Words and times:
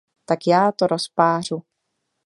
Tak 0.25 0.39
já 0.47 0.71
to 0.71 0.87
rozpářu. 0.87 1.63